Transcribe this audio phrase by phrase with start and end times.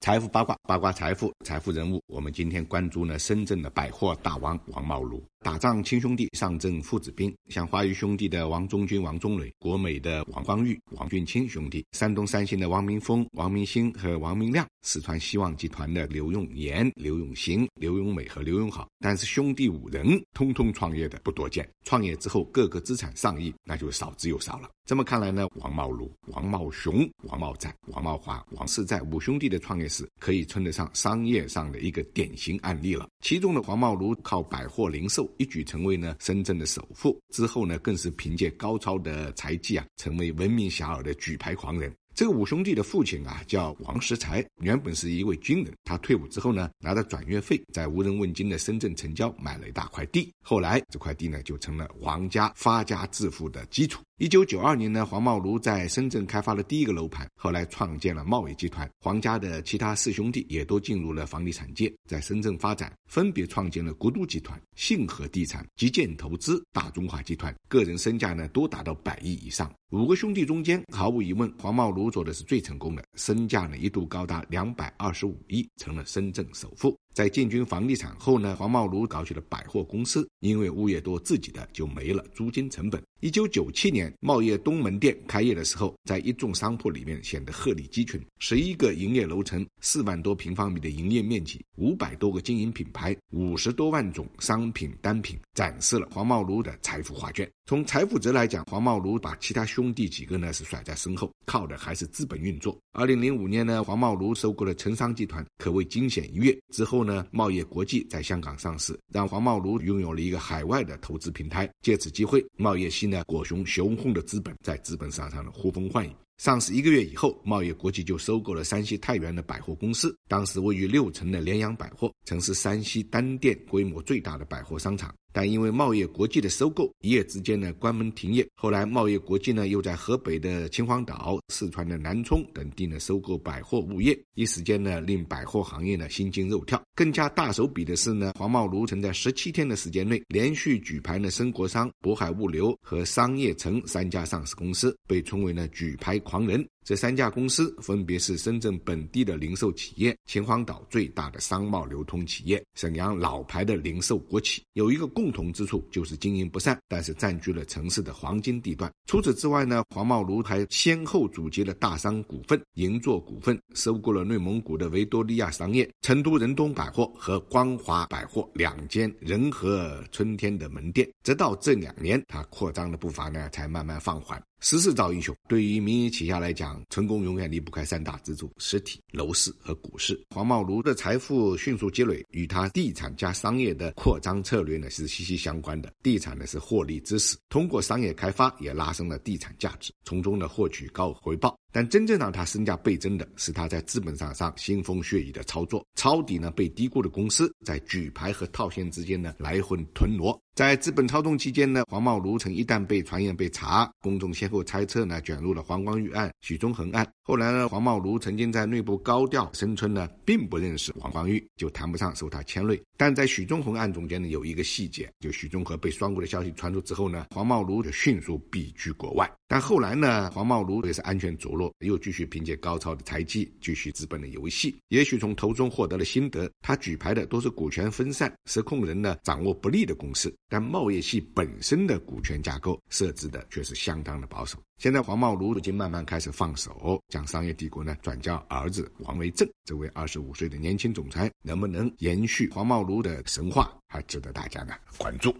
[0.00, 2.00] 财富八卦，八卦财富，财富人物。
[2.06, 5.22] 我们今天关注呢，深圳的百货大王王茂如。
[5.40, 7.32] 打仗亲兄弟，上阵父子兵。
[7.48, 18.88] 像华谊兄弟的王中军、王中磊，国美的王光裕、王俊清兄弟，山东三星的王明峰、王明星和王明亮，四川希望集团的刘永言、刘永行、刘永美和刘永好。
[18.98, 20.04] 但是兄弟五人
[20.34, 24.68] 通通创业的不多见，创业之后各个资产上亿，那就少之又少了。
[24.84, 33.08] 这么看来呢，王茂如、王茂雄、王茂展、王茂华、王世在五兄弟的创业是，可以称得上商业上的一个典型案例了。
[33.20, 35.28] 其中的黄茂如靠百货零售。
[35.38, 41.94] 一举成为呢深圳的首富，之后呢更是凭借高超的才技啊，成为闻名遐迩的举牌狂人。
[42.14, 45.74] 这个五兄弟的父亲啊叫王石才，原本是一位军人。
[45.84, 50.32] 他退伍之后呢，拿着转业费，在无人问津的深圳城郊买了一大块地。
[50.40, 54.02] 后来这块地呢，就成了王家发家致富的基础。
[54.18, 58.90] 一九九二年呢，黄茂庐在深圳开发了第一个楼盘，后来创建了茂伟集团。
[58.98, 69.70] 黄家的其他四兄弟也都进入了房地产界，在深圳发展，分别创建了国都集团、信和地产、基建投资、大中华集团，个人身价呢都达到百亿以上。
[69.90, 76.98] 五个兄弟中间，毫无疑问，黄茂庐做的是最成功的，身价呢一度高达两百二十五亿，成了深圳首富。
[77.16, 83.02] 在进军房地产后呢，黄茂如搞起了百货公司，因为物业多，自己的就没了租金成本。
[83.20, 88.20] 一九九七年，茂业东门店开业的时候，在一众商铺里面显得鹤立鸡群。
[88.38, 97.50] 十一个营业楼层，四万多平方米的营业面积，五百多个经营品牌，五十多万种商品单品，展示了黄茂如的财富画卷。
[97.68, 102.78] 从财富值来讲，黄茂如把其他兄弟几个呢是甩在身后，靠的还是资本运作。
[102.92, 106.56] 二零零五年呢，黄茂如收购了城商集团，可谓惊险一跃。
[106.72, 111.68] 之后呢，茂业国际在香港上市，让黄茂如拥有了一个海外的投资平台。
[111.82, 113.04] 借此机会，茂业系。
[113.08, 116.12] 呢，裹雄雄厚的资本在资本市场上的呼风唤雨。
[116.38, 120.14] 上市一个月以后，茂业国际就收购了山西太原的百货公司。
[120.28, 125.12] 当时位于六层的联阳百货，曾是山西单店规模最大的百货商场。
[125.36, 128.48] 但因为茂业国际的收购，一夜之间呢关门停业。
[128.54, 136.82] 后来茂业国际呢又在河北的秦皇岛、四川的南充等地呢收购百货物业，一时间呢令百货行业呢心惊肉跳。
[136.94, 146.66] 更加大手笔的是呢，黄茂如曾在十七天的时间内连续举牌呢深国商、渤海物流和商业城三家上市公司，被称为呢举牌狂人。
[146.86, 154.62] 这三家公司分别是深圳本地的零售企业、秦皇岛最大的商贸流通企业、沈阳老牌的零售国企。
[154.74, 158.88] 有一个共同之处，就是经营不善，但是占据了城市的黄金地段。
[159.08, 171.08] 除此之外呢，黄茂如还先后组接了大商股份、银座股份，收购了内蒙古的维多利亚商业、成都仁东百货和光华百货两间仁和春天的门店。
[171.24, 174.40] 直到这两年，他扩张的步伐呢才慢慢放缓。
[174.60, 180.20] 时势造英雄，对于民营企业来讲，成功永远离不开三大支柱：实体、楼市和股市。
[180.30, 185.92] 黄茂如的财富迅速积累，与他地产加商业的扩张策略呢是息息相关的。
[186.02, 191.58] 地产呢是获利之始，通过商业开发也拉升了地产价值，从中呢获取高回报。
[191.70, 200.40] 但真正让他身价倍增的是他在资本市场上腥风血雨的操作，抄底呢被低估的公司，在举牌和套现之间呢来回吞挪。
[200.56, 207.06] 在资本操纵期间呢，黄茂如曾一旦被传言被查，公众先后猜测呢卷入了黄光裕案、许宗衡案。
[207.28, 212.80] 后来呢，黄茂庐曾经在内部高调声称呢并不认识黄光裕，就谈不上受他牵累。
[212.96, 219.28] 但在许宗衡案中间呢有一个细节，就许宗和被双规的消息传出之后呢，黄茂庐就迅速避居国外。
[219.48, 221.72] 但后来呢，黄茂庐也是安全着落。
[221.80, 226.48] 又继续凭借高超的才技继续资本的游戏，也许从头中获得了心得。
[226.62, 234.56] 他举牌的都是股权分散、实控人呢掌握不利的公司，但贸易系本身的股权架构设置的却是相当的保守。
[234.78, 245.36] 现在黄茂如已经慢慢开始放手，将商业帝国呢转交儿子王维正这位二十五岁的年轻总裁，能不能延续黄茂如的神话，还值得大家呢关注。